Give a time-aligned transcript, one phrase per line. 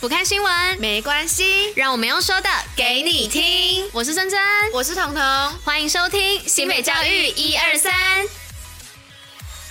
[0.00, 3.84] 不看新闻没关系，让我们用说的给你听。
[3.92, 4.38] 我是珍珍，
[4.72, 5.22] 我是彤彤，
[5.64, 7.92] 欢迎收听新北教育一二三。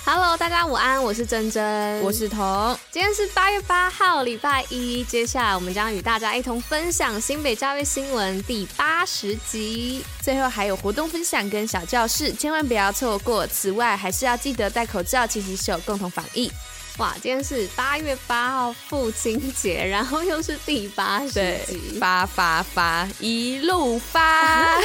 [0.04, 2.78] Hello，大家午安，我是珍珍，我是彤。
[2.90, 5.02] 今天是八月八号，礼拜一。
[5.02, 13.46] 接下来我们将与大家一同分享新北教育新闻第八十集，最后还有活动分享跟小教室，千万不要错过。
[13.46, 16.52] 此外，还是要记得戴口罩、勤洗手，共同防疫。
[16.98, 24.76] 哇，今天是八月八号父亲节，然后又是第八十集，发发发，一路发，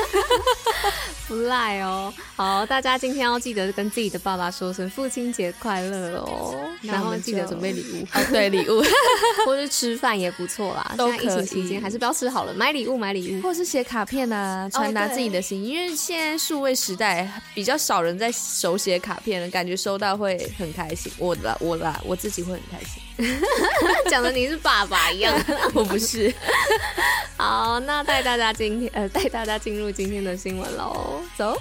[1.34, 2.14] 不赖哦。
[2.36, 8.82] 好，大家今天要记得跟自己的爸爸说声父亲节快乐哦，然后记得准备礼物，哦，对，礼物，
[9.46, 10.94] 或是吃饭也不错啦。
[10.98, 11.26] 都可以。
[11.26, 15.72] 疫情期间还是不要吃好了，买礼物，买礼物，或是写卡片啊，传达自己的心意。
[15.72, 21.12] 哦，因为现在数位时代比较少人在手写卡片了，感觉收到会很开心。
[21.18, 22.00] 我啦，我啦。
[22.06, 23.03] 我自己会很开心，
[24.10, 25.34] 讲的你是爸爸一样，
[25.74, 26.34] 我不是。
[27.38, 31.56] 好，那带大家今天呃，带大家进入今天的新闻喽，走。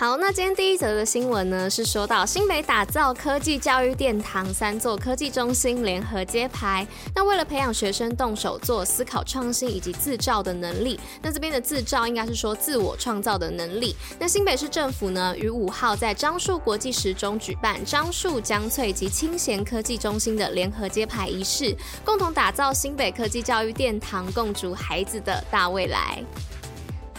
[0.00, 6.86] 好，那今天第一则的新闻呢，是说到新北打造科技教育殿堂，三座科技中心联合揭牌。
[7.14, 13.94] 那为了培养学生动手做、思考创新以及自造的能力，那这边的自造应该是说自我创造的能力。
[14.18, 21.76] 那新北市政府呢，于五号在樟树国际时中举办樟树、江翠及清贤科技中心的联合揭牌仪式，
[22.06, 26.24] 共同打造新北科技教育殿堂，共筑孩子的大未来。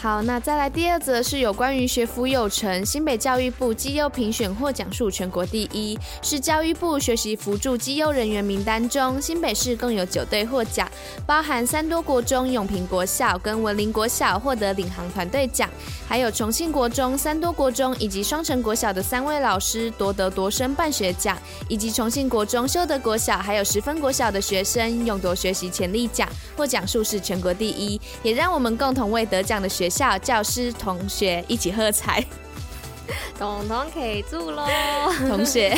[0.01, 10.89] 好，那再来第二则是有关于学辅有成，新北教育部绩优评选获奖数全国第一，是教育部学习辅助绩优人员名单中，新北市共有九队获奖，
[11.23, 15.69] 包含三多国中、永平国小跟文林国小获得领航团队奖，
[16.07, 32.25] 还有重庆国中、三多国中以及双城国小的三位老师夺得夺生办学奖，以及重庆国中、修德国小还有十分国小的学生勇夺学习潜力奖，获奖数是全国第一，也让我们共同为得奖的学校教师同学一起喝彩。
[33.37, 34.65] 彤彤可以住喽，
[35.27, 35.75] 同学。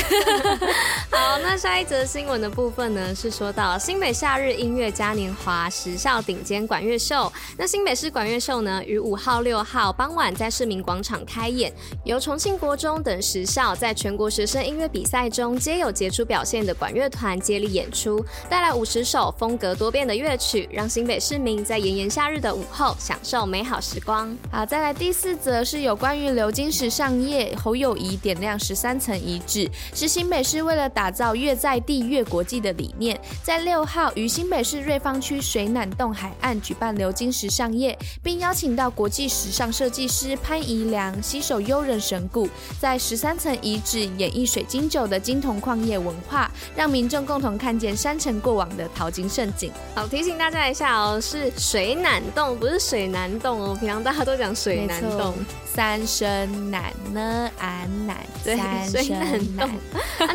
[1.15, 7.31] 好，那下一则新闻的部分呢，是说到新北夏日音乐嘉年华时效顶尖管乐秀。
[7.55, 11.71] 那新北市管乐秀呢，于五号、六号傍晚在市民广场开演，
[12.03, 24.35] 由重庆国中等十校在全国学生音乐比赛中皆有杰出表现的管乐团接力演出，带来五十首风格多变的乐曲，让新北市民在炎炎夏日的午后享受美好时光。
[24.51, 27.55] 好，再来第四则是有关于流金石上夜。
[27.55, 42.47] 侯友谊点亮十三层遗址，是新北市为了打造越在地越国际的理念，在六号于新北市瑞芳区水湳洞海岸举办流金石上夜，并邀请到国际时尚设计师潘怡良携手悠人神鼓，
[42.79, 49.71] 在十三层遗址演绎水晶酒的金铜矿业文化，让民众共同看见山城过往的淘金盛景。
[49.95, 53.77] 好，提醒大家一下哦，是水湳洞，不是水南洞哦。
[53.79, 55.33] 平常大家都讲水南洞。
[55.73, 59.67] 三声难呢，俺难，对，三声难，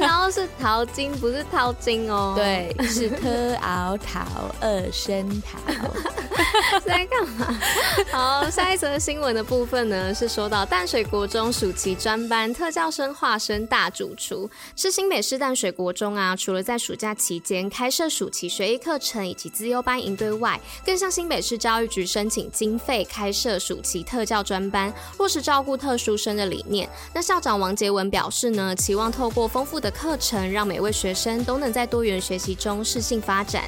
[0.00, 4.20] 然后是淘金，不是淘金哦，对，是特熬淘
[4.60, 5.58] 二声淘，
[6.84, 7.56] 在干嘛？
[8.10, 24.92] 好，下一则新闻的部分呢，是说到淡水国中暑期专班特教生化身大主厨，是新北市淡水国中啊，除了在暑假期间开设暑期学艺课程以及资优班营队外，更向新北市教育局申请经费开设暑期特教专班。
[25.28, 26.88] 是照顾特殊生的理念。
[27.14, 33.64] 那校长王杰文表示呢，期望透过丰富的课程，让每位学生都能在多元学习中适性发展。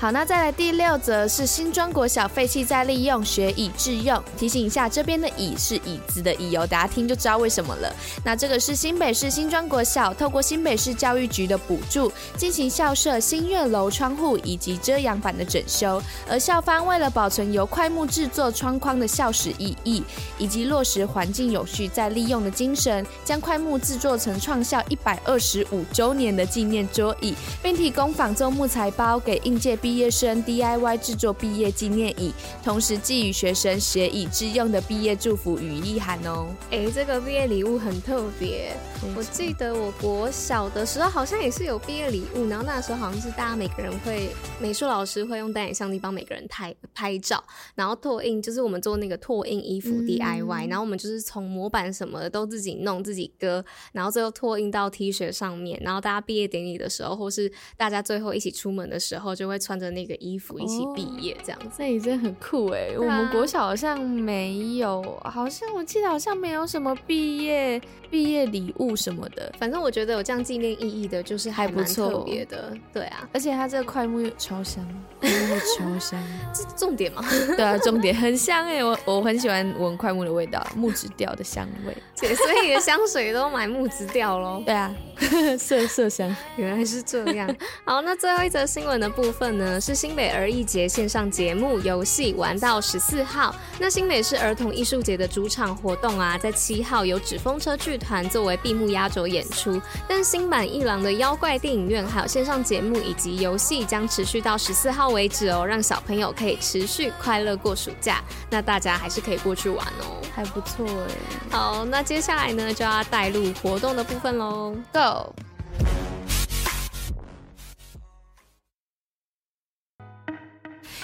[0.00, 4.18] 好，那再来第六则是新庄国小废弃再利用，学以致用。
[4.34, 7.94] 提醒一下，这边的椅是椅子的椅哦，大家听就知道为什么了。
[8.24, 16.02] 那这个是新北市新庄国小透过新北市教育局的补助，进行校舍新月楼窗户以及遮阳板的整修。
[16.26, 20.02] 而校方为了保存由快木制作窗框的校史意义，
[20.38, 32.32] 以及落实环境有序再利用的精神，将快木制作成创校一百二十五周年的纪念桌椅，并提供仿做木材包给应届毕毕业生 DIY 制作毕业纪念椅，
[32.62, 36.46] 同时寄予学生学以致用的毕业祝福与意涵哦。
[36.70, 38.72] 哎，这个毕业礼物很特别。
[39.16, 44.28] 我记得我国小的时候好像也是有毕业礼物，然后那时候好像是大家每个人会
[44.60, 47.42] 美术老师会用单眼相机帮每个人拍拍照，
[47.74, 59.79] 然后拓印，就是我们做那个拓印衣服 DIY，、嗯、然后我们就是从模板什么的都自己弄自己割，然后最后拓印到 T 恤上面，然后大家毕业典礼的时候或是大家最后一起出门的时候就会穿。
[59.80, 61.76] 着那个衣服一起毕业这样子。
[61.78, 62.90] 那也真的很酷哎！
[62.98, 67.80] 我们国小好像没有，好像我记得好像没有什么毕业
[68.10, 69.50] 毕业礼物什么的。
[69.58, 72.76] 反正我觉得有这样纪念意义的，就是还不错，特别的。
[72.92, 74.86] 对啊，而且它这个快木超香，
[75.22, 76.22] 超香，
[76.54, 77.24] 这是重点吗？
[77.56, 78.84] 对啊，重点 很香哎！
[78.84, 81.96] 我我很喜欢闻快木的味道，木质调的香味。
[82.20, 84.62] 对，所以你的香水都买木质调喽？
[84.66, 87.54] 对啊， 麝麝香，原来是这样。
[87.84, 93.54] 好，那最后一则新闻的部分呢，是新北儿艺节线上节目游戏玩到十四号。
[93.78, 99.78] 那新北市儿童艺术节的主场活动啊，在七号由纸风车剧团作为闭幕压轴演出，
[100.08, 108.22] 但新版一郎的妖怪电影院还有线上节目以及游戏将持续到十四号为止哦，让小朋友可以持续快乐过暑假。
[108.48, 111.14] 那大家还是可以过去玩哦，还不错哎。
[111.50, 115.34] 好，那接下来呢，就要带入活动的部分喽，Go！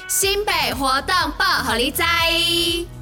[0.09, 2.96] 新北活动报予你知。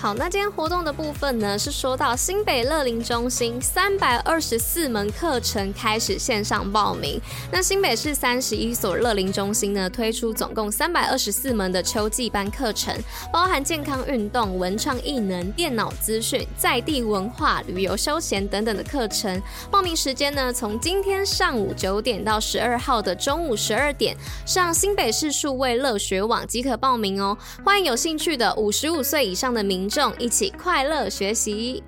[0.00, 7.20] 好，那今天活动的部分呢，是说到新北乐龄中心三百二十四门课程开始线上报名。
[7.50, 12.96] 那新北市三十一所乐龄中心呢，推出总共三百二十四门的秋季班课程，
[13.32, 19.42] 包含健康运动、文创艺能、电脑资讯、在地文化、旅游休闲等等的课程。
[19.68, 24.16] 报名时间呢，从今天上午九点到十二号的中午十二点，
[24.46, 27.36] 上新北市数位乐学网即可报名哦。
[27.64, 31.82] 欢迎有兴趣的五十五岁以上的民众一起快乐学习，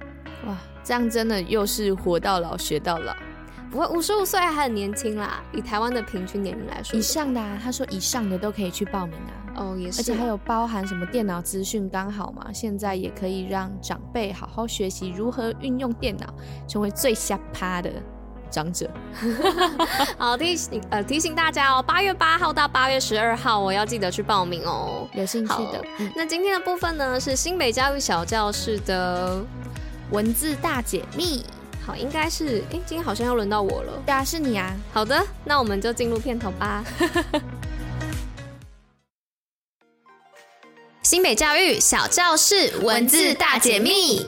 [0.47, 0.57] 哇！
[0.83, 3.15] 这样真的又是活到老学到老。
[3.71, 9.33] 不过五十五岁还很年轻啦，以台湾的平均年龄来说，以上的啊，他说以上的都可以去报名啊。
[9.57, 16.35] 哦，也是，而且还有包含什么电脑资讯，刚好嘛，现在也可以让长辈好好学习如何运用电脑，
[16.67, 17.93] 成为最下趴的
[18.51, 18.91] 长者。
[20.19, 25.09] 好，提醒呃提醒大家哦，八月八号到八月十二号，我要记得去报名哦。
[25.15, 29.43] 有兴趣的，嗯、那今天的部分呢，是新北教育小教室的
[30.11, 31.45] 文字大解密。
[31.87, 33.93] 好，应该是哎，今天好像要轮到我了。
[34.05, 34.77] 对啊，是你啊。
[34.93, 36.85] 好的，那我们就进入片头吧。
[41.03, 44.27] 新北教育小教室文字大解密。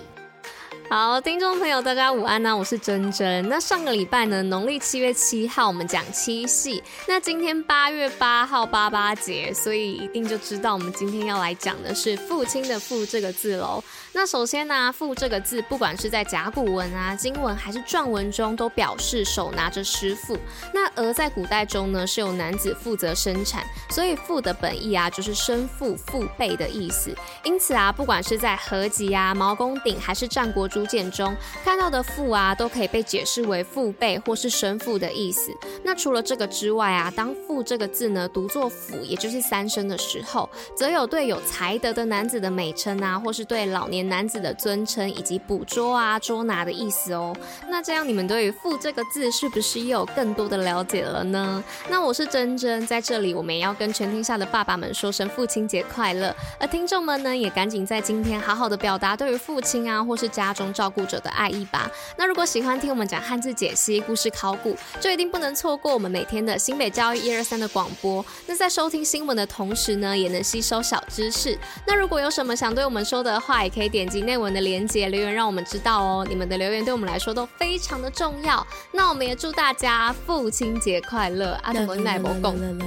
[0.94, 3.49] 好，听众朋友，大家午安呢、我是珍珍。
[3.49, 13.83] 那上个礼拜呢，农历七月七号我们讲七夕，那今天八月八号八八节，所以一定就知道我们今天要来讲的是父亲的父这个字喽。
[14.12, 20.38] 那首先呢、父这个字，不管是在甲骨文啊、经文还是篆文中，都表示手拿着师傅。
[20.75, 27.17] 那而在古代中呢，是由男子负责生产，所以父的本意啊，就是生父、父辈的意思。
[27.45, 31.34] 因此啊，不管是在合集啊、毛公鼎还是战国诸竹简中
[31.64, 35.50] 看到的父啊，都可以被解释为父辈或是生父的意思。
[35.82, 44.02] 那除了这个之外啊，当父这个字呢读作甫，也就是三声的时候，则有对有才德的男子的美称啊，或是对老年。
[44.12, 47.35] 男子的尊称以及捕捉啊、捉拿的意思哦。
[47.70, 51.64] 那这样你们对于“父”这个字是不是又有更多的了解了呢？
[51.88, 56.35] 那我是珍珍，在这里我们也要跟全天下的爸爸们说声父亲节快乐。
[56.61, 61.91] 而听众们呢，也赶紧在今天好好的表达对于父亲啊，或是家中照顾者的爱意吧。
[62.19, 68.23] 那如果喜欢听我们讲汉字解析、故事考古，就一定不能错过我们每天的新北教育一二三的广播。
[68.47, 71.56] 那在收听新闻的同时呢，也能吸收小知识。
[71.87, 73.93] 那如果有什么想对我们说的话，也可以。
[73.93, 76.26] 点击内文的链接留言，让我们知道哦。
[76.26, 78.66] 你们的留言对我们来说都非常的重要。
[78.90, 81.61] 那我们也祝大家父亲节快乐！
[81.62, 82.87] 阿德奶伯共乐乐，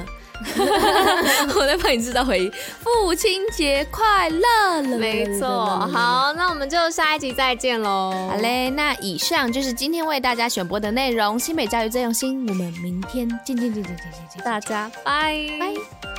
[1.56, 2.52] 我在帮你制造回忆。
[2.80, 4.98] 父亲节快乐了！
[4.98, 8.30] 没错，好，那我们就下一集再见喽。
[8.30, 11.40] 好嘞，那以上就是今天为大家选播的内容。
[11.40, 16.15] 新美教育最用心，我们明天见见见见见见见，大家拜拜。